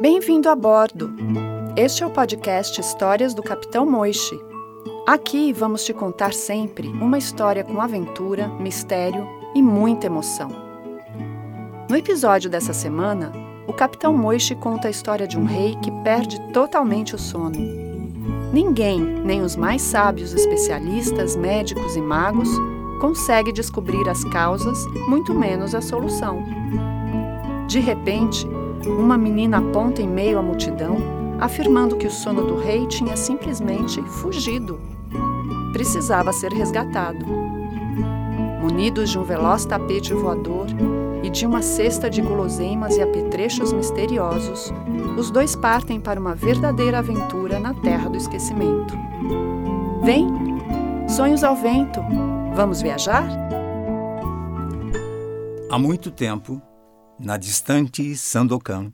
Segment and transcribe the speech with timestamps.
[0.00, 1.12] Bem-vindo a bordo.
[1.76, 4.38] Este é o podcast Histórias do Capitão Moishi.
[5.06, 10.50] Aqui vamos te contar sempre uma história com aventura, mistério e muita emoção.
[11.88, 13.32] No episódio dessa semana,
[13.66, 17.58] o Capitão Moishi conta a história de um rei que perde totalmente o sono.
[18.52, 22.48] Ninguém, nem os mais sábios especialistas, médicos e magos,
[23.00, 26.44] consegue descobrir as causas, muito menos a solução.
[27.66, 28.46] De repente,
[28.86, 30.98] uma menina aponta em meio à multidão,
[31.40, 34.78] afirmando que o sono do rei tinha simplesmente fugido.
[35.72, 37.24] Precisava ser resgatado.
[38.60, 40.66] Munidos de um veloz tapete voador
[41.22, 44.72] e de uma cesta de guloseimas e apetrechos misteriosos,
[45.16, 48.94] os dois partem para uma verdadeira aventura na terra do esquecimento.
[50.02, 50.28] Vem!
[51.08, 52.00] Sonhos ao vento!
[52.54, 53.28] Vamos viajar?
[55.70, 56.60] Há muito tempo,
[57.18, 58.92] na distante Sandokan,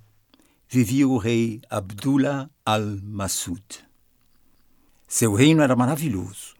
[0.68, 3.64] vivia o rei Abdullah al-Masud.
[5.08, 6.54] Seu reino era maravilhoso.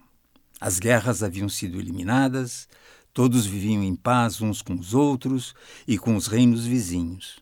[0.59, 2.67] As guerras haviam sido eliminadas,
[3.13, 5.53] todos viviam em paz uns com os outros
[5.87, 7.39] e com os reinos vizinhos.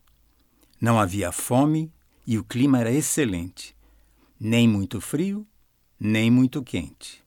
[0.81, 1.91] Não havia fome
[2.27, 3.73] e o clima era excelente,
[4.37, 5.47] nem muito frio,
[5.97, 7.23] nem muito quente.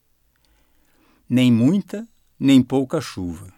[1.27, 2.07] Nem muita,
[2.39, 3.51] nem pouca chuva.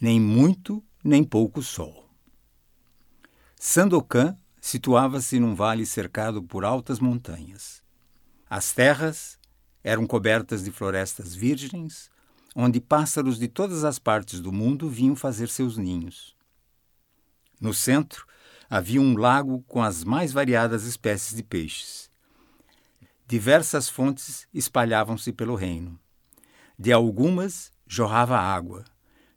[0.00, 2.08] Nem muito, nem pouco sol.
[3.56, 7.82] Sandokan situava-se num vale cercado por altas montanhas.
[8.48, 9.38] As terras
[9.84, 12.10] eram cobertas de florestas virgens,
[12.56, 16.34] onde pássaros de todas as partes do mundo vinham fazer seus ninhos.
[17.60, 18.26] No centro
[18.70, 22.10] havia um lago com as mais variadas espécies de peixes.
[23.26, 26.00] Diversas fontes espalhavam-se pelo reino.
[26.78, 28.84] De algumas jorrava água,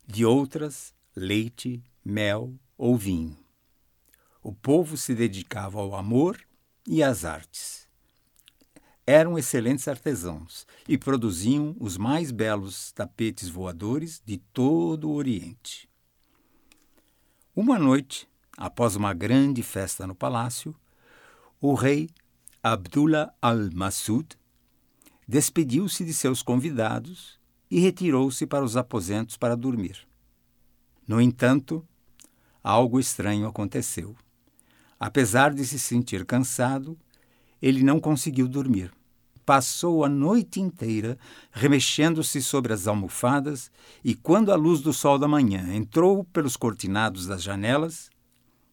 [0.06, 3.42] de outras, leite, mel ou vinho
[4.42, 6.40] o povo se dedicava ao amor
[6.86, 7.88] e às artes.
[9.06, 15.88] Eram excelentes artesãos e produziam os mais belos tapetes voadores de todo o Oriente.
[17.54, 20.74] Uma noite, após uma grande festa no palácio,
[21.60, 22.10] o rei
[22.62, 24.36] Abdullah al-Masud
[25.32, 30.06] despediu-se de seus convidados e retirou-se para os aposentos para dormir.
[31.08, 31.82] No entanto,
[32.62, 34.14] algo estranho aconteceu.
[35.00, 36.98] Apesar de se sentir cansado,
[37.62, 38.92] ele não conseguiu dormir.
[39.46, 41.18] Passou a noite inteira
[41.50, 43.70] remexendo-se sobre as almofadas
[44.04, 48.10] e, quando a luz do sol da manhã entrou pelos cortinados das janelas,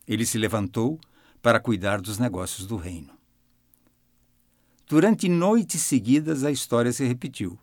[0.06, 1.00] ele se levantou
[1.42, 3.19] para cuidar dos negócios do reino.
[4.90, 7.60] Durante noites seguidas, a história se repetiu.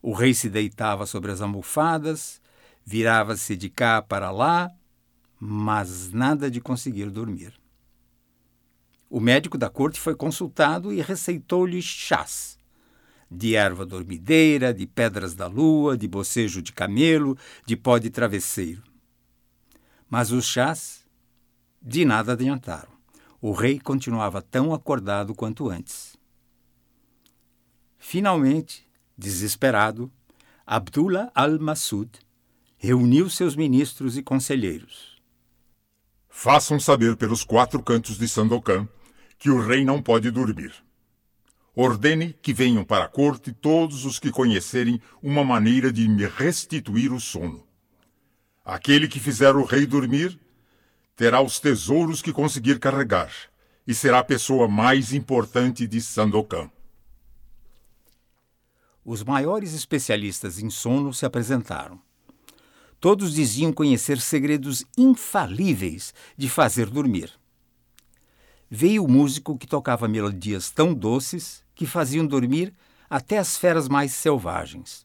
[0.00, 2.40] O rei se deitava sobre as almofadas,
[2.82, 4.70] virava-se de cá para lá,
[5.38, 7.52] mas nada de conseguir dormir.
[9.10, 12.58] O médico da corte foi consultado e receitou-lhe chás
[13.30, 17.36] de erva dormideira, de pedras da lua, de bocejo de camelo,
[17.66, 18.82] de pó de travesseiro.
[20.08, 21.04] Mas os chás
[21.82, 22.92] de nada adiantaram.
[23.42, 26.18] O rei continuava tão acordado quanto antes.
[28.02, 30.10] Finalmente, desesperado,
[30.66, 32.08] Abdullah al-Masud
[32.78, 35.20] reuniu seus ministros e conselheiros.
[36.26, 38.88] Façam saber pelos quatro cantos de Sandokan
[39.38, 40.72] que o rei não pode dormir.
[41.76, 47.12] Ordene que venham para a corte todos os que conhecerem uma maneira de me restituir
[47.12, 47.64] o sono.
[48.64, 50.40] Aquele que fizer o rei dormir
[51.14, 53.30] terá os tesouros que conseguir carregar
[53.86, 56.70] e será a pessoa mais importante de Sandokan.
[59.10, 62.00] Os maiores especialistas em sono se apresentaram.
[63.00, 67.40] Todos diziam conhecer segredos infalíveis de fazer dormir
[68.70, 72.72] veio o músico que tocava melodias tão doces que faziam dormir
[73.08, 75.04] até as feras mais selvagens.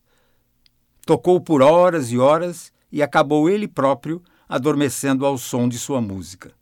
[1.06, 6.53] Tocou por horas e horas e acabou ele próprio adormecendo ao som de sua música.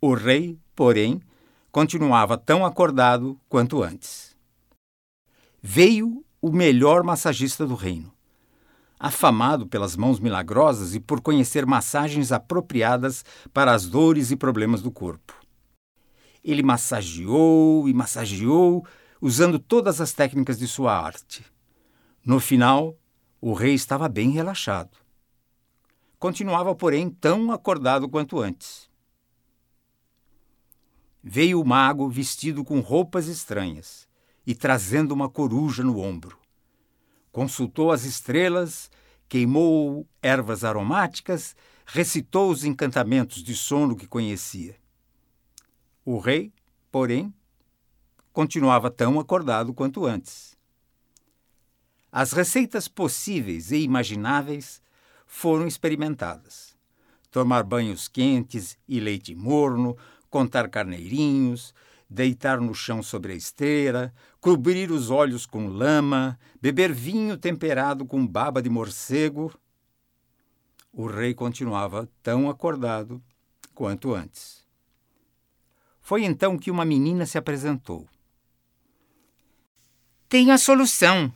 [0.00, 1.20] O rei, porém,
[1.72, 4.36] continuava tão acordado quanto antes.
[5.60, 8.12] Veio o melhor massagista do reino,
[8.98, 13.24] afamado pelas mãos milagrosas e por conhecer massagens apropriadas
[13.54, 15.40] para as dores e problemas do corpo.
[16.42, 18.84] Ele massageou e massageou,
[19.20, 21.44] usando todas as técnicas de sua arte.
[22.26, 22.98] No final,
[23.40, 24.98] o rei estava bem relaxado.
[26.18, 28.90] Continuava, porém, tão acordado quanto antes.
[31.22, 34.10] Veio o mago vestido com roupas estranhas
[34.46, 36.38] e trazendo uma coruja no ombro.
[37.30, 38.90] Consultou as estrelas
[39.32, 41.56] queimou ervas aromáticas,
[41.86, 44.76] recitou os encantamentos de sono que conhecia.
[46.04, 46.52] O rei,
[46.90, 47.32] porém,
[48.30, 50.54] continuava tão acordado quanto antes.
[52.12, 54.82] As receitas possíveis e imagináveis
[55.24, 56.76] foram experimentadas.
[57.30, 59.96] Tomar banhos quentes e leite morno,
[60.28, 61.72] contar carneirinhos,
[62.12, 68.26] deitar no chão sobre a esteira, cobrir os olhos com lama, beber vinho temperado com
[68.26, 69.52] baba de morcego.
[70.92, 73.22] O rei continuava tão acordado
[73.74, 74.62] quanto antes.
[76.00, 78.06] Foi então que uma menina se apresentou.
[80.28, 81.32] Tenho a solução.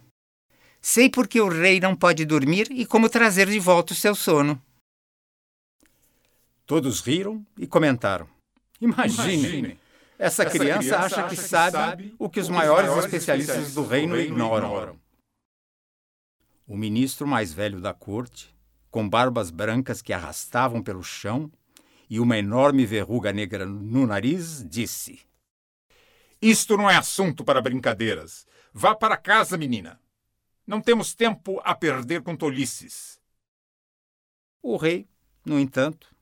[0.80, 4.14] Sei por que o rei não pode dormir e como trazer de volta o seu
[4.14, 4.60] sono.
[6.66, 8.28] Todos riram e comentaram.
[8.80, 9.85] Imagine, Imagine.
[10.18, 13.86] Essa, essa criança, criança, acha que, sabe, sabe o que os maiores, maiores especialistas do
[13.86, 14.68] reino, do reino ignoram.
[14.68, 15.00] ignoram.
[16.66, 18.54] O ministro mais velho da corte,
[18.90, 21.52] com barbas brancas que arrastavam pelo chão
[22.08, 25.20] e uma enorme verruga negra no nariz, disse:
[26.40, 28.46] Isto não é assunto para brincadeiras.
[28.72, 30.00] Vá para casa, menina.
[30.66, 33.20] Não temos tempo a perder com tolices.
[34.62, 35.06] O rei,
[35.44, 36.15] no entanto,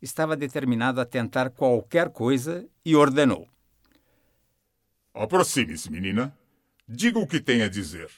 [0.00, 3.48] estava determinado a tentar qualquer coisa e ordenou:
[5.14, 6.36] Aproxime-se, menina.
[6.88, 8.10] Diga o que tem a dizer.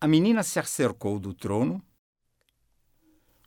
[0.00, 1.82] A menina se acercou do trono.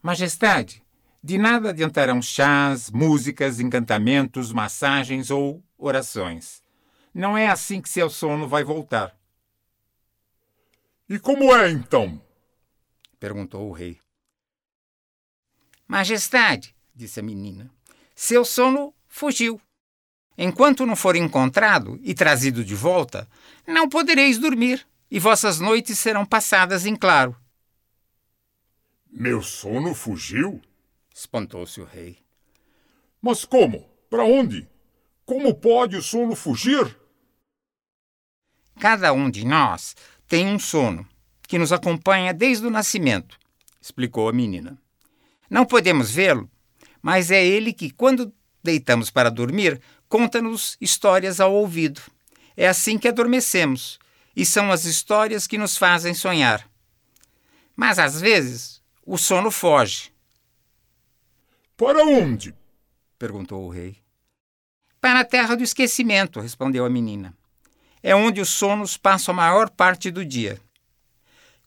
[0.01, 0.83] Majestade,
[1.23, 6.61] de nada adiantarão chás, músicas, encantamentos, massagens ou orações.
[7.13, 9.15] Não é assim que seu sono vai voltar.
[11.09, 12.21] E como é então?
[13.19, 13.99] perguntou o rei.
[15.87, 17.71] Majestade, disse a menina,
[18.15, 19.61] seu sono fugiu.
[20.37, 23.27] Enquanto não for encontrado e trazido de volta,
[23.65, 27.35] não podereis dormir, e vossas noites serão passadas em claro.
[29.09, 30.61] Meu sono fugiu?
[31.15, 32.19] espantou-se o rei.
[33.21, 33.89] Mas como?
[34.09, 34.67] Para onde?
[35.25, 36.95] Como pode o sono fugir?
[38.79, 39.95] Cada um de nós
[40.27, 41.07] tem um sono
[41.47, 43.39] que nos acompanha desde o nascimento,
[43.81, 44.77] explicou a menina.
[45.49, 46.49] Não podemos vê-lo,
[47.01, 48.33] mas é ele que, quando
[48.63, 52.01] deitamos para dormir, conta-nos histórias ao ouvido.
[52.55, 53.99] É assim que adormecemos,
[54.35, 56.67] e são as histórias que nos fazem sonhar.
[57.75, 60.11] Mas às vezes o sono foge.
[61.77, 62.53] Para onde?
[63.17, 63.97] perguntou o rei.
[64.99, 67.33] Para a terra do esquecimento, respondeu a menina.
[68.01, 70.59] É onde os sonos passam a maior parte do dia.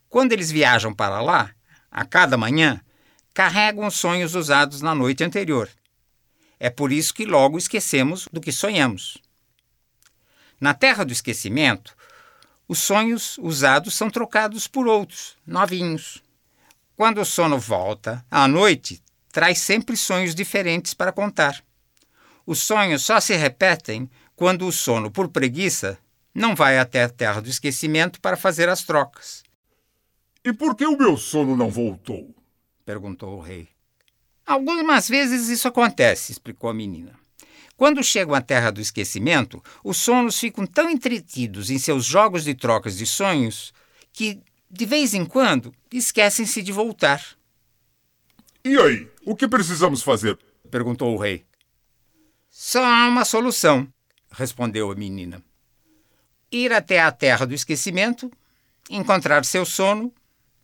[0.09, 1.55] Quando eles viajam para lá,
[1.91, 2.81] a cada manhã,
[3.32, 5.69] carregam os sonhos usados na noite anterior.
[6.59, 9.19] É por isso que logo esquecemos do que sonhamos.
[10.61, 11.97] Na terra do esquecimento,
[12.69, 16.23] os sonhos usados são trocados por outros, novinhos.
[16.94, 21.65] Quando o sono volta, à noite, traz sempre sonhos diferentes para contar.
[22.44, 25.99] Os sonhos só se repetem quando o sono, por preguiça,
[26.35, 29.43] não vai até a terra do esquecimento para fazer as trocas.
[30.44, 32.35] E por que o meu sono não voltou?
[32.90, 33.69] Perguntou o rei.
[34.44, 37.12] Algumas vezes isso acontece, explicou a menina.
[37.76, 42.52] Quando chegam à terra do esquecimento, os sonos ficam tão entretidos em seus jogos de
[42.52, 43.72] trocas de sonhos
[44.12, 47.25] que, de vez em quando, esquecem-se de voltar.
[48.64, 50.36] E aí, o que precisamos fazer?
[50.69, 51.44] perguntou o rei.
[52.50, 53.86] Só há uma solução,
[54.32, 55.41] respondeu a menina.
[56.50, 58.29] Ir até a terra do esquecimento,
[58.91, 60.12] encontrar seu sono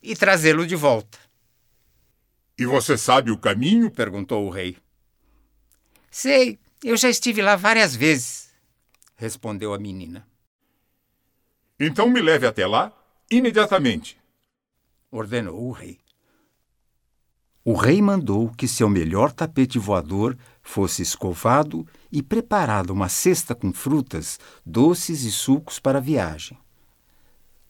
[0.03, 1.26] e trazê-lo de volta.
[2.57, 3.91] E você sabe o caminho?
[3.91, 4.77] perguntou o rei.
[6.09, 8.49] Sei, eu já estive lá várias vezes,
[9.15, 10.27] respondeu a menina.
[11.79, 12.91] Então me leve até lá
[13.29, 14.17] imediatamente,
[15.11, 15.99] ordenou o rei.
[17.63, 23.73] O rei mandou que seu melhor tapete voador fosse escovado e preparada uma cesta com
[23.73, 26.57] frutas, doces e sucos para a viagem.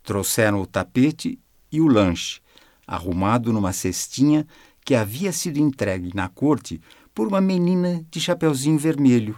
[0.03, 1.39] Trouxeram o tapete
[1.72, 2.39] e o lanche,
[2.86, 4.48] arrumado numa cestinha
[4.88, 6.79] que havia sido entregue na corte
[7.13, 9.38] por uma menina de chapeuzinho vermelho,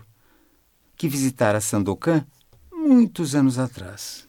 [0.95, 2.23] que visitara Sandokan
[2.71, 4.27] muitos anos atrás.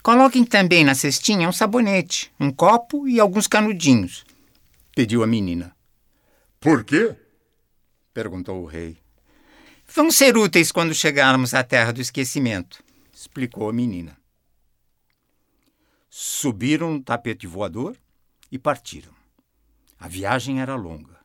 [0.00, 4.24] Coloquem também na cestinha um sabonete, um copo e alguns canudinhos,
[4.94, 5.74] pediu a menina.
[6.60, 7.16] Por quê?
[8.14, 8.96] perguntou o rei.
[9.92, 12.80] Vão ser úteis quando chegarmos à terra do esquecimento,
[13.12, 14.16] explicou a menina.
[16.08, 17.96] Subiram no tapete voador
[18.48, 19.21] e partiram.
[20.02, 21.16] A viagem era longa.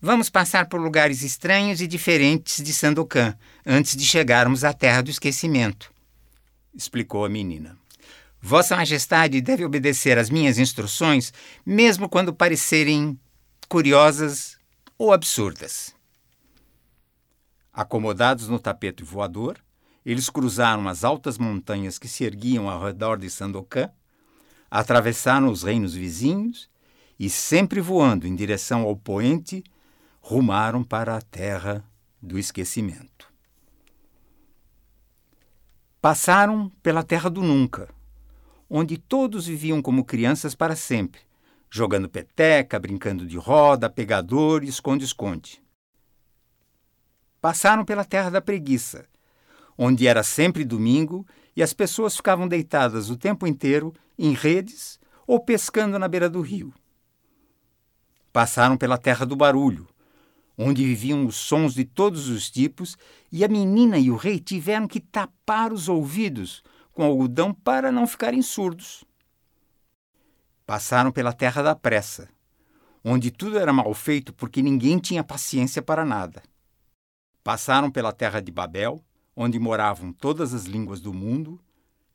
[0.00, 3.36] Vamos passar por lugares estranhos e diferentes de Sandokan
[3.66, 5.92] antes de chegarmos à Terra do Esquecimento,
[6.74, 7.78] explicou a menina.
[8.40, 11.30] Vossa Majestade deve obedecer às minhas instruções,
[11.64, 13.20] mesmo quando parecerem
[13.68, 14.56] curiosas
[14.96, 15.94] ou absurdas.
[17.70, 19.58] Acomodados no tapete voador,
[20.06, 23.90] eles cruzaram as altas montanhas que se erguiam ao redor de Sandokan,
[24.70, 26.69] atravessaram os reinos vizinhos
[27.20, 29.62] e, sempre voando em direção ao poente,
[30.22, 31.84] rumaram para a terra
[32.20, 33.30] do esquecimento.
[36.00, 37.92] Passaram pela terra do nunca,
[38.70, 41.20] onde todos viviam como crianças para sempre,
[41.68, 45.62] jogando peteca, brincando de roda, pegador e esconde-esconde.
[47.38, 49.04] Passaram pela terra da preguiça,
[49.76, 55.38] onde era sempre domingo e as pessoas ficavam deitadas o tempo inteiro em redes ou
[55.38, 56.72] pescando na beira do rio.
[58.32, 59.88] Passaram pela terra do barulho,
[60.56, 62.96] onde viviam os sons de todos os tipos,
[63.32, 68.06] e a menina e o rei tiveram que tapar os ouvidos com algodão para não
[68.06, 69.04] ficarem surdos.
[70.66, 72.28] Passaram pela terra da pressa,
[73.04, 76.42] onde tudo era mal feito porque ninguém tinha paciência para nada.
[77.42, 79.02] Passaram pela terra de Babel,
[79.34, 81.60] onde moravam todas as línguas do mundo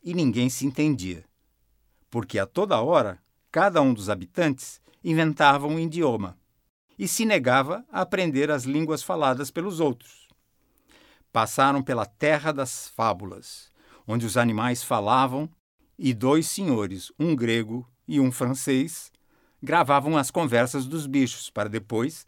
[0.04, 1.26] e ninguém se entendia,
[2.12, 3.20] porque a toda hora
[3.52, 6.36] cada um dos habitantes inventava um idioma
[6.98, 10.28] e se negava a aprender as línguas faladas pelos outros.
[11.32, 13.72] Passaram pela terra das fábulas,
[14.08, 15.48] onde os animais falavam
[16.00, 19.12] e dois senhores, um grego e um francês,
[19.62, 22.26] gravavam as conversas dos bichos para depois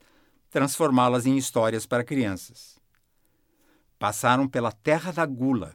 [0.51, 2.77] transformá-las em histórias para crianças.
[3.97, 5.73] Passaram pela terra da gula,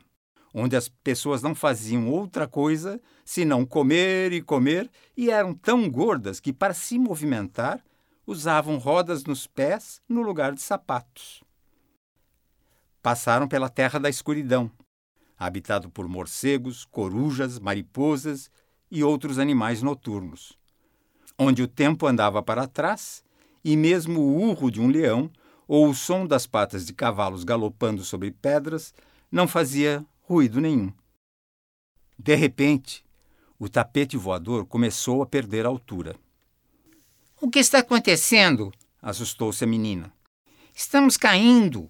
[0.53, 6.41] onde as pessoas não faziam outra coisa senão comer e comer e eram tão gordas
[6.41, 7.83] que, para se movimentar,
[8.27, 11.43] usavam rodas nos pés no lugar de sapatos.
[13.03, 14.71] Passaram pela terra da escuridão,
[15.39, 18.51] habitado por morcegos, corujas, mariposas
[18.91, 20.57] e outros animais noturnos,
[21.39, 23.25] onde o tempo andava para trás
[23.65, 25.31] e mesmo o urro de um leão
[25.67, 28.93] ou o som das patas de cavalos galopando sobre pedras
[29.31, 30.93] não fazia ruído nenhum.
[32.19, 33.05] De repente,
[33.59, 36.17] o tapete voador começou a perder altura.
[37.41, 38.73] O que está acontecendo?
[39.01, 40.13] assustou-se a menina.
[40.75, 41.89] Estamos caindo.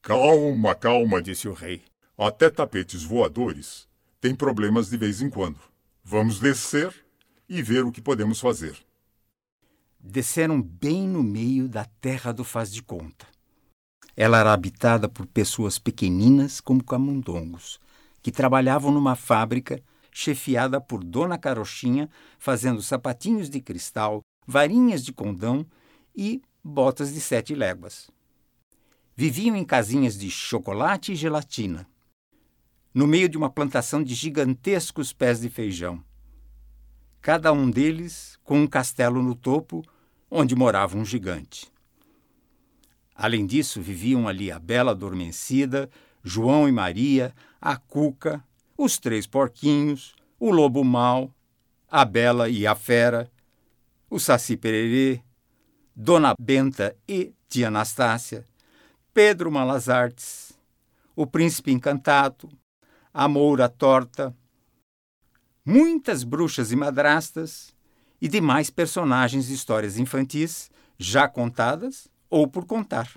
[0.00, 1.82] Calma, calma, disse o rei.
[2.16, 3.88] Até tapetes voadores
[4.20, 5.58] têm problemas de vez em quando.
[6.02, 6.94] Vamos descer
[7.48, 8.76] e ver o que podemos fazer.
[10.00, 13.26] Desceram bem no meio da terra do faz de conta.
[14.20, 17.78] Ela era habitada por pessoas pequeninas como camundongos,
[18.20, 25.64] que trabalhavam numa fábrica chefiada por Dona Carochinha, fazendo sapatinhos de cristal, varinhas de condão
[26.16, 28.10] e botas de sete léguas.
[29.14, 31.88] Viviam em casinhas de chocolate e gelatina,
[32.92, 36.02] no meio de uma plantação de gigantescos pés de feijão.
[37.20, 39.84] Cada um deles com um castelo no topo,
[40.28, 41.70] onde morava um gigante.
[43.18, 45.90] Além disso, viviam ali a Bela Adormecida,
[46.22, 48.44] João e Maria, a Cuca,
[48.76, 51.34] os três porquinhos, o lobo mau,
[51.90, 53.28] a Bela e a Fera,
[54.08, 55.20] o Saci Pererê,
[55.96, 58.44] Dona Benta e Tia Anastácia,
[59.12, 60.52] Pedro Malas Artes,
[61.16, 62.48] o Príncipe Encantado,
[63.12, 64.32] a Moura Torta,
[65.64, 67.74] muitas bruxas e madrastas
[68.20, 73.10] e demais personagens de histórias infantis já contadas ou por contar.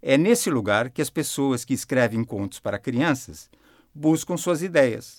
[0.00, 3.50] É nesse lugar que as pessoas que escrevem contos para crianças
[3.94, 5.18] buscam suas ideias.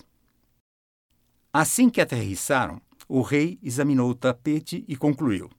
[1.52, 5.50] Assim que aterrissaram, o rei examinou o tapete e concluiu: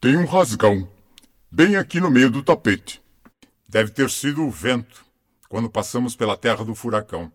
[0.00, 0.90] Tem um rasgão,
[1.50, 3.02] bem aqui no meio do tapete.
[3.68, 5.04] Deve ter sido o vento,
[5.48, 7.30] quando passamos pela terra do furacão.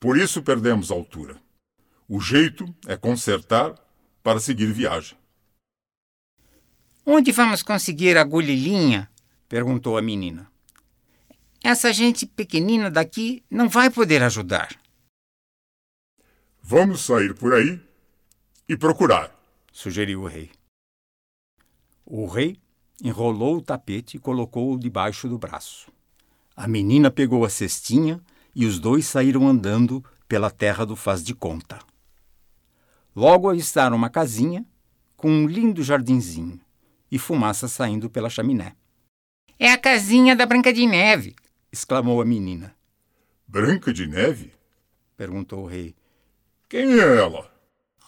[0.00, 1.40] Por isso perdemos altura.
[2.08, 3.74] O jeito é consertar
[4.22, 5.16] para seguir viagem.
[7.06, 9.10] Onde vamos conseguir agulha e linha?
[9.46, 10.50] perguntou a menina.
[11.62, 14.74] Essa gente pequenina daqui não vai poder ajudar.
[16.62, 17.78] Vamos sair por aí
[18.66, 19.38] e procurar,
[19.70, 20.50] sugeriu o rei.
[22.06, 22.58] O rei
[23.02, 25.92] enrolou o tapete e colocou-o debaixo do braço.
[26.56, 28.18] A menina pegou a cestinha
[28.54, 31.80] e os dois saíram andando pela terra do faz de conta.
[33.14, 34.64] Logo avistaram uma casinha
[35.18, 36.63] com um lindo jardinzinho
[37.14, 38.74] e fumaça saindo pela chaminé.
[39.56, 41.36] É a casinha da Branca de Neve!
[41.70, 42.74] exclamou a menina.
[43.46, 44.52] Branca de Neve?
[45.16, 45.94] perguntou o rei.
[46.68, 47.48] Quem é ela?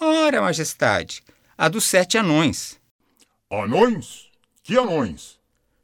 [0.00, 1.22] Ora, majestade,
[1.56, 2.80] a dos sete anões.
[3.48, 4.28] Anões?
[4.64, 5.38] Que anões?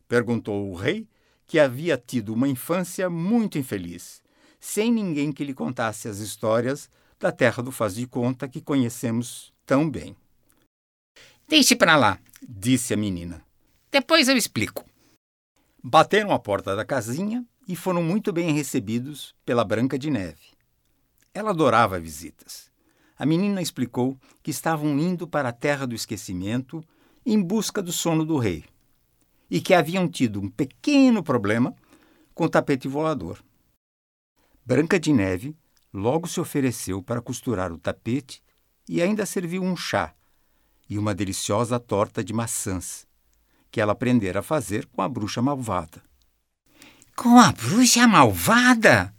[0.09, 1.09] perguntou o rei,
[1.47, 4.21] que havia tido uma infância muito infeliz,
[4.59, 9.55] sem ninguém que lhe contasse as histórias da terra do faz de conta que conhecemos
[9.65, 10.17] tão bem.
[11.47, 13.45] Deixe para lá, disse a menina.
[13.91, 14.85] Depois eu explico.
[15.83, 20.53] Bateram a porta da casinha e foram muito bem recebidos pela Branca de Neve.
[21.35, 22.71] Ela adorava visitas.
[23.19, 26.83] A menina explicou que estavam indo para a terra do esquecimento
[27.25, 28.65] em busca do sono do rei
[29.51, 31.75] e que haviam tido um pequeno problema
[32.35, 33.43] com o tapete voador.
[34.65, 35.57] Branca de Neve
[35.93, 38.43] logo se ofereceu para costurar o tapete
[38.89, 40.15] e ainda serviu um chá
[40.93, 43.07] e uma deliciosa torta de maçãs,
[43.71, 46.03] que ela aprendera a fazer com a bruxa malvada.
[47.17, 49.15] Com a bruxa malvada?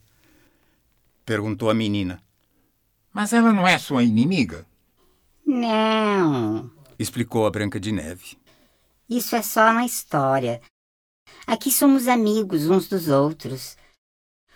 [1.25, 2.21] perguntou a menina.
[3.11, 4.67] Mas ela não é sua inimiga?
[5.43, 8.37] Não, explicou a Branca de Neve.
[9.09, 10.61] Isso é só uma história.
[11.47, 13.75] Aqui somos amigos uns dos outros.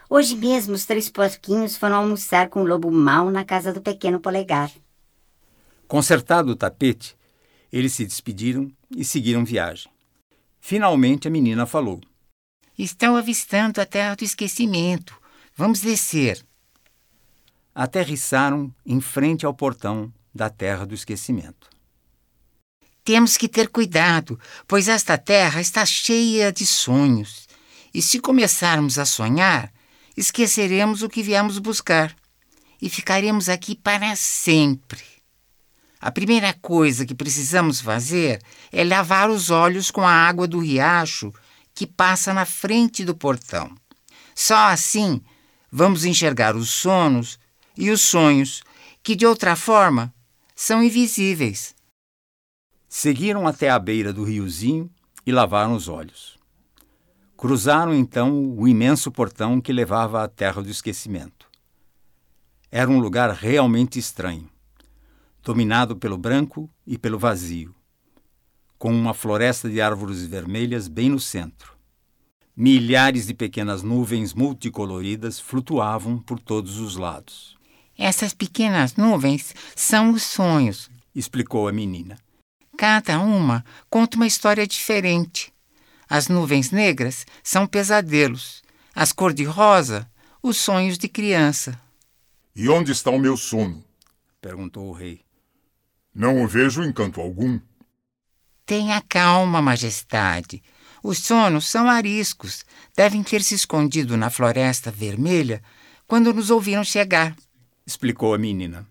[0.08, 4.20] Hoje mesmo os três porquinhos foram almoçar com o lobo mau na casa do pequeno
[4.20, 4.72] polegar.
[5.88, 7.16] Consertado o tapete,
[7.72, 9.90] eles se despediram e seguiram viagem.
[10.60, 12.02] Finalmente a menina falou:
[12.78, 15.20] Estão avistando a terra do esquecimento.
[15.56, 16.46] Vamos descer.
[17.74, 21.70] Aterrissaram em frente ao portão da terra do esquecimento.
[23.04, 27.48] Temos que ter cuidado, pois esta terra está cheia de sonhos.
[27.94, 29.72] E se começarmos a sonhar,
[30.16, 32.16] esqueceremos o que viemos buscar
[32.82, 35.17] e ficaremos aqui para sempre.
[36.00, 41.34] A primeira coisa que precisamos fazer é lavar os olhos com a água do riacho
[41.74, 43.76] que passa na frente do portão.
[44.36, 45.22] Só assim
[45.72, 47.40] vamos enxergar os sonos
[47.76, 48.62] e os sonhos
[49.02, 50.14] que, de outra forma,
[50.56, 51.76] são invisíveis.
[52.88, 54.90] Seguiram até a beira do riozinho
[55.26, 56.38] e lavaram os olhos.
[57.36, 61.48] Cruzaram então o imenso portão que levava à terra do esquecimento.
[62.72, 64.50] Era um lugar realmente estranho,
[65.48, 67.74] dominado pelo branco e pelo vazio,
[68.78, 71.78] com uma floresta de árvores vermelhas bem no centro.
[72.54, 77.56] Milhares de pequenas nuvens multicoloridas flutuavam por todos os lados.
[77.98, 82.20] Essas pequenas nuvens são os sonhos, explicou a menina.
[82.78, 85.54] Cada uma conta uma história diferente.
[86.10, 88.62] As nuvens negras são pesadelos,
[88.94, 90.12] as cor-de-rosa,
[90.44, 91.80] os sonhos de criança.
[92.54, 93.82] E onde está o meu sono?
[94.42, 95.27] perguntou o rei.
[96.18, 97.60] Não o vejo em canto algum.
[98.66, 100.64] Tenha calma, majestade.
[101.04, 102.66] Os sonos são ariscos.
[102.96, 105.62] Devem ter se escondido na floresta vermelha
[106.08, 107.36] quando nos ouviram chegar,
[107.86, 108.88] explicou a menina.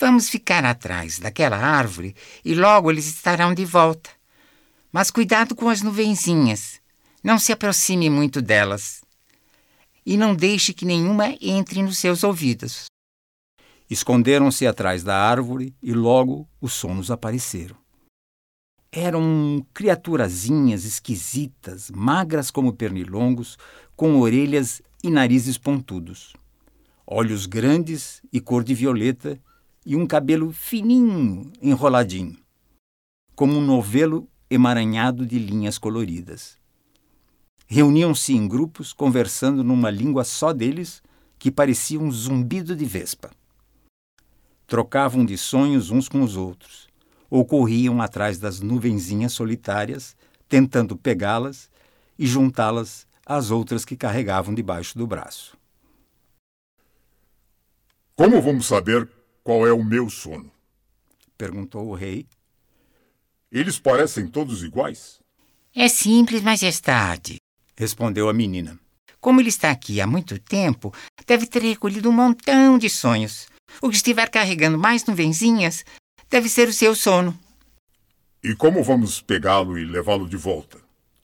[0.00, 4.08] Vamos ficar atrás daquela árvore e logo eles estarão de volta.
[4.90, 6.80] Mas cuidado com as nuvenzinhas.
[7.22, 9.02] Não se aproxime muito delas.
[10.06, 12.86] E não deixe que nenhuma entre nos seus ouvidos.
[13.94, 17.76] Esconderam-se atrás da árvore e logo os sonos apareceram.
[18.90, 23.56] Eram criaturazinhas esquisitas, magras como pernilongos,
[23.94, 26.34] com orelhas e narizes pontudos,
[27.06, 29.40] olhos grandes e cor de violeta
[29.86, 32.36] e um cabelo fininho, enroladinho,
[33.36, 36.58] como um novelo emaranhado de linhas coloridas.
[37.68, 41.00] Reuniam-se em grupos, conversando numa língua só deles,
[41.38, 43.30] que parecia um zumbido de vespa.
[44.66, 46.88] Trocavam de sonhos uns com os outros,
[47.28, 50.16] ou corriam atrás das nuvenzinhas solitárias,
[50.48, 51.70] tentando pegá-las
[52.18, 55.56] e juntá-las às outras que carregavam debaixo do braço.
[58.14, 59.08] Como vamos saber
[59.42, 60.50] qual é o meu sono?
[61.36, 62.26] perguntou o rei,
[63.50, 65.20] eles parecem todos iguais?
[65.74, 67.36] É simples, majestade,
[67.76, 68.78] respondeu a menina.
[69.20, 70.94] Como ele está aqui há muito tempo,
[71.26, 73.46] deve ter recolhido um montão de sonhos.
[73.80, 75.84] O que estiver carregando mais nuvenzinhas
[76.30, 77.38] deve ser o seu sono.
[78.42, 80.78] E como vamos pegá-lo e levá-lo de volta?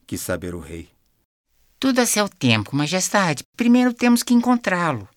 [0.07, 0.89] Quis saber o rei.
[1.79, 3.45] Tudo a seu tempo, majestade.
[3.57, 5.09] Primeiro temos que encontrá-lo.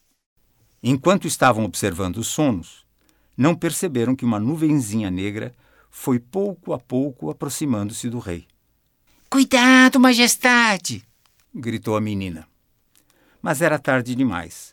[0.81, 2.85] Enquanto estavam observando os sonos,
[3.37, 5.53] não perceberam que uma nuvenzinha negra
[5.89, 8.47] foi pouco a pouco aproximando-se do rei.
[9.29, 11.03] Cuidado, majestade!
[11.53, 12.47] gritou a menina.
[13.41, 14.72] Mas era tarde demais.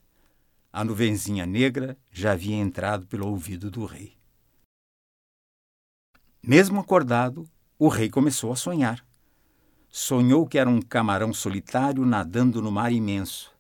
[0.73, 4.17] A nuvenzinha negra já havia entrado pelo ouvido do rei.
[6.41, 7.45] Mesmo acordado,
[7.77, 9.05] o rei começou a sonhar.
[9.89, 13.53] Sonhou que era um camarão solitário nadando no mar imenso.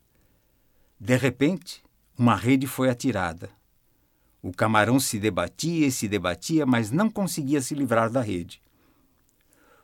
[1.00, 1.82] De repente,
[2.16, 3.50] uma rede foi atirada.
[4.40, 8.62] O camarão se debatia e se debatia, mas não conseguia se livrar da rede.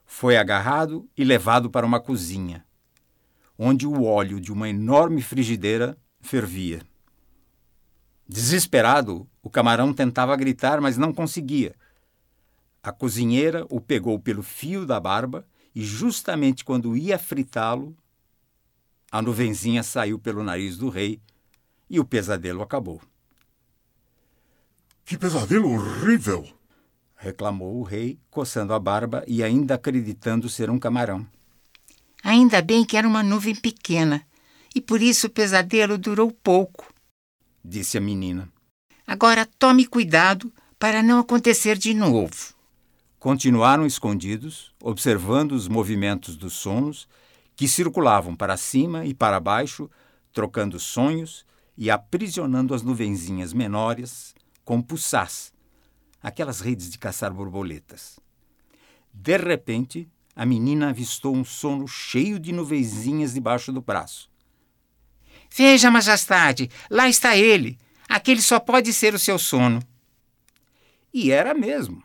[0.04, 2.64] Foi agarrado e levado para uma cozinha,
[3.58, 6.86] onde o óleo de uma enorme frigideira fervia.
[8.28, 11.74] Desesperado, o camarão tentava gritar, mas não conseguia.
[12.82, 17.96] A cozinheira o pegou pelo fio da barba e, justamente quando ia fritá-lo,
[19.10, 21.20] a nuvenzinha saiu pelo nariz do rei
[21.88, 23.00] e o pesadelo acabou.
[25.04, 26.46] Que pesadelo horrível!
[27.16, 31.26] reclamou o rei, coçando a barba e ainda acreditando ser um camarão.
[32.22, 34.26] Ainda bem que era uma nuvem pequena
[34.74, 36.92] e por isso o pesadelo durou pouco,
[37.66, 38.48] disse a menina.
[39.06, 42.54] Agora tome cuidado para não acontecer de novo.
[43.18, 47.08] Continuaram escondidos, observando os movimentos dos sonos
[47.56, 49.90] que circulavam para cima e para baixo,
[50.32, 51.44] trocando sonhos
[51.76, 55.52] e aprisionando as nuvenzinhas menores com puçás,
[56.22, 58.18] aquelas redes de caçar borboletas.
[59.12, 64.28] De repente, a menina avistou um sono cheio de nuvenzinhas debaixo do braço.
[65.50, 67.78] Veja, majestade, lá está ele.
[68.08, 69.82] Aquele só pode ser o seu sono.
[71.12, 72.02] E era mesmo.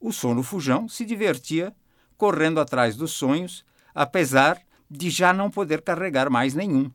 [0.00, 1.74] O sono fujão se divertia
[2.16, 6.90] correndo atrás dos sonhos, apesar de já não poder carregar mais nenhum.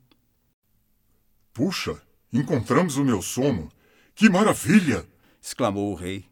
[1.53, 2.01] Puxa,
[2.31, 3.69] encontramos o meu sono.
[4.15, 5.05] Que maravilha!
[5.41, 6.25] exclamou o rei.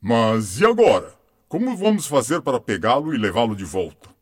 [0.00, 1.14] Mas e agora?
[1.48, 4.14] Como vamos fazer para pegá-lo e levá-lo de volta?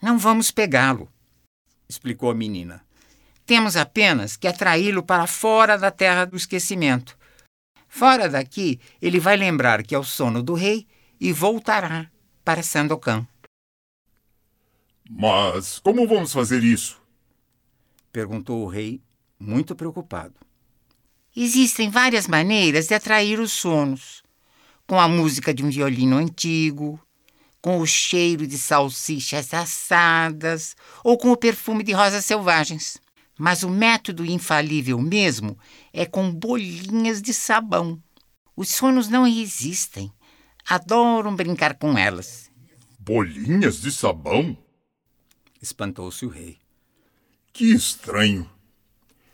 [0.00, 1.11] Não vamos pegá-lo,
[1.92, 2.84] explicou a menina.
[3.44, 7.16] Temos apenas que atraí-lo para fora da terra do esquecimento.
[7.88, 10.86] Fora daqui, ele vai lembrar que é o sono do rei
[11.20, 12.10] e voltará
[12.44, 13.26] para Sandokan.
[15.08, 17.00] Mas como vamos fazer isso?
[18.10, 19.02] perguntou o rei,
[19.38, 20.34] muito preocupado.
[21.34, 24.22] Existem várias maneiras de atrair os sonos:
[24.86, 27.00] com a música de um violino antigo,
[27.62, 32.98] com o cheiro de salsichas assadas ou com o perfume de rosas selvagens.
[33.38, 35.56] Mas o método infalível mesmo
[35.92, 38.02] é com bolinhas de sabão.
[38.56, 40.12] Os sonos não resistem.
[40.68, 42.50] Adoram brincar com elas.
[42.98, 44.56] Bolinhas de sabão?
[45.60, 46.58] Espantou-se o rei.
[47.52, 48.50] Que estranho.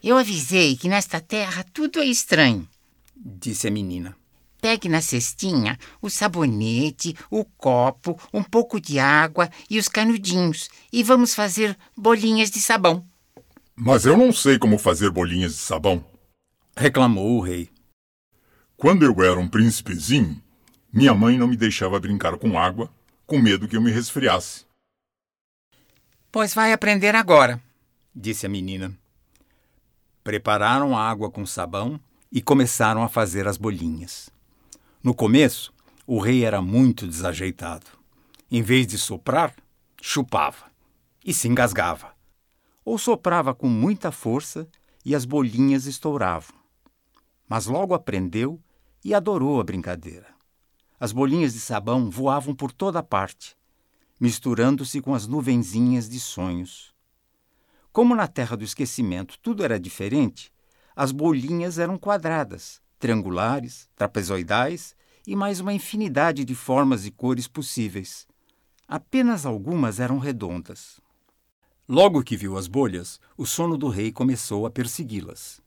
[0.03, 2.69] Eu avisei que nesta terra tudo é estranho,
[3.17, 4.17] disse a menina.
[4.61, 11.03] Pegue na cestinha o sabonete, o copo, um pouco de água e os canudinhos e
[11.03, 13.07] vamos fazer bolinhas de sabão.
[13.77, 16.05] Mas eu não sei como fazer bolinhas de sabão,
[16.77, 17.71] reclamou o rei.
[18.77, 20.43] Quando eu era um príncipezinho,
[20.93, 22.91] minha mãe não me deixava brincar com água,
[23.27, 24.65] com medo que eu me resfriasse.
[26.33, 27.61] Pois vai aprender agora,
[28.15, 28.93] disse a menina.
[30.25, 34.29] Prepararam a água com sabão e começaram a fazer as bolinhas.
[35.01, 35.73] No começo,
[36.05, 37.87] o rei era muito desajeitado.
[38.51, 39.55] Em vez de soprar,
[40.03, 40.73] chupava
[41.25, 42.13] e se engasgava.
[42.85, 44.69] Ou soprava com muita força
[45.05, 46.57] e as bolinhas estouravam.
[47.49, 48.61] Mas logo aprendeu
[49.05, 50.27] e adorou a brincadeira.
[50.99, 53.57] As bolinhas de sabão voavam por toda parte,
[54.19, 56.93] misturando-se com as nuvenzinhas de sonhos.
[57.93, 60.53] Como na terra do esquecimento tudo era diferente,
[60.97, 68.27] as bolinhas eram quadradas, triangulares, trapezoidais e mais uma infinidade de formas e cores possíveis.
[68.87, 71.01] Apenas algumas eram redondas.
[71.89, 75.61] Logo que viu as bolhas, o sono do rei começou a persegui-las,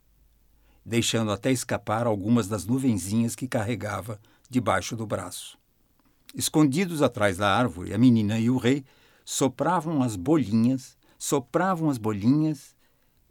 [0.86, 5.58] deixando até escapar algumas das nuvenzinhas que carregava debaixo do braço.
[6.36, 8.84] Escondidos atrás da árvore, a menina e o rei
[9.26, 12.76] sopravam as bolinhas, sopravam as bolinhas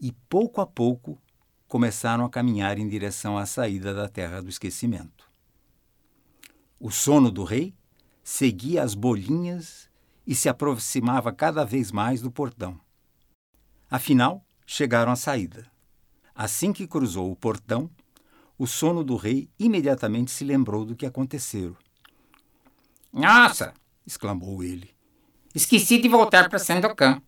[0.00, 1.18] e, pouco a pouco,
[1.70, 5.30] começaram a caminhar em direção à saída da terra do esquecimento.
[6.80, 7.72] O sono do rei
[8.24, 9.88] seguia as bolinhas
[10.26, 12.78] e se aproximava cada vez mais do portão.
[13.88, 15.70] Afinal, chegaram à saída.
[16.34, 17.88] Assim que cruzou o portão,
[18.58, 21.76] o sono do rei imediatamente se lembrou do que acontecera.
[23.12, 23.72] Nossa!
[24.04, 24.90] exclamou ele.
[25.54, 27.22] Esqueci de voltar para Sandokan.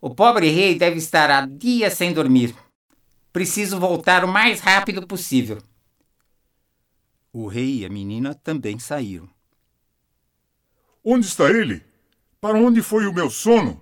[0.00, 2.65] O pobre rei deve estar há dias sem dormir.
[3.36, 5.62] Preciso voltar o mais rápido possível.
[7.30, 9.28] O rei e a menina também saíram.
[11.04, 11.84] Onde está ele?
[12.40, 13.78] Para onde foi o meu sono?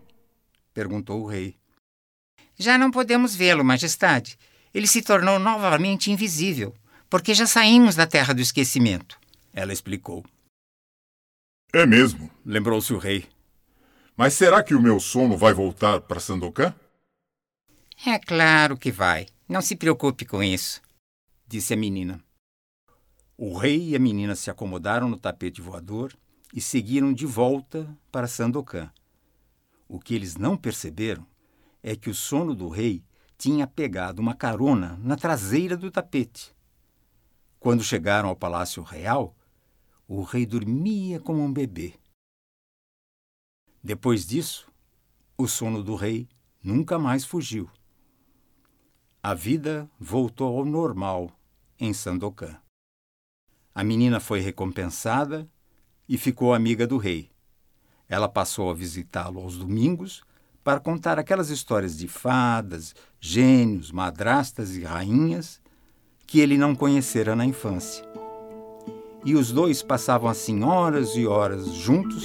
[0.72, 1.56] perguntou o rei.
[2.58, 4.36] Já não podemos vê-lo, majestade.
[4.74, 6.74] Ele se tornou novamente invisível,
[7.08, 9.16] porque já saímos da terra do esquecimento.
[9.52, 10.24] Ela explicou.
[11.72, 13.24] É mesmo, lembrou-se o rei.
[14.16, 16.74] Mas será que o meu sono vai voltar para Sandokan?
[18.04, 19.28] É claro que vai.
[19.46, 20.80] Não se preocupe com isso,
[21.46, 22.18] disse a menina.
[23.36, 26.16] O rei e a menina se acomodaram no tapete voador
[26.54, 28.90] e seguiram de volta para Sandokan.
[29.86, 31.26] O que eles não perceberam
[31.82, 33.04] é que o sono do rei
[33.36, 36.56] tinha pegado uma carona na traseira do tapete.
[37.60, 39.36] Quando chegaram ao Palácio Real,
[40.08, 41.92] o rei dormia como um bebê.
[43.82, 44.72] Depois disso,
[45.36, 46.26] o sono do rei
[46.62, 47.68] nunca mais fugiu.
[49.26, 51.30] A vida voltou ao normal
[51.80, 52.58] em Sandokan.
[53.74, 55.48] A menina foi recompensada
[56.06, 57.30] e ficou amiga do rei.
[58.06, 60.22] Ela passou a visitá-lo aos domingos
[60.62, 65.58] para contar aquelas histórias de fadas, gênios, madrastas e rainhas
[66.26, 68.04] que ele não conhecera na infância.
[69.24, 72.24] E os dois passavam assim horas e horas juntos,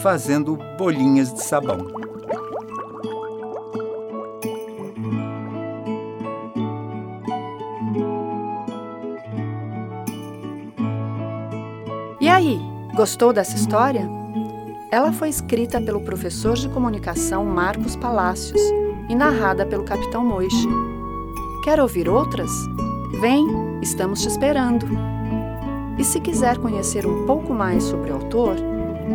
[0.00, 2.17] fazendo bolinhas de sabão.
[12.98, 14.10] Gostou dessa história?
[14.90, 18.60] Ela foi escrita pelo professor de comunicação Marcos Palácios
[19.08, 20.66] e narrada pelo capitão Moiche.
[21.62, 22.50] Quer ouvir outras?
[23.20, 23.46] Vem,
[23.80, 24.84] estamos te esperando.
[25.96, 28.56] E se quiser conhecer um pouco mais sobre o autor,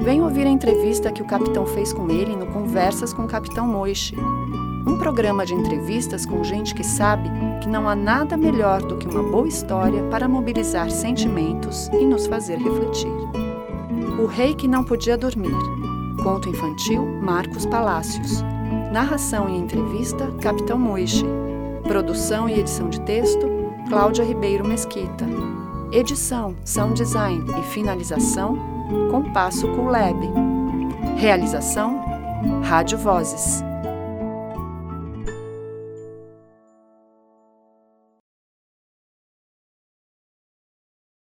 [0.01, 3.67] vem ouvir a entrevista que o capitão fez com ele no Conversas com o Capitão
[3.67, 4.15] Moiche.
[4.87, 7.29] Um programa de entrevistas com gente que sabe
[7.61, 12.27] que não há nada melhor do que uma boa história para mobilizar sentimentos e nos
[12.27, 13.42] fazer refletir.
[14.23, 15.51] O Rei que Não Podia Dormir.
[16.23, 18.41] Conto infantil Marcos Palácios.
[18.89, 21.25] Narração e entrevista Capitão Moiche.
[21.83, 23.45] Produção e edição de texto
[23.89, 25.25] Cláudia Ribeiro Mesquita.
[25.91, 28.57] Edição, sound design e finalização
[29.11, 30.17] Compasso Cool Lab.
[31.17, 31.99] Realização
[32.63, 33.61] Rádio Vozes.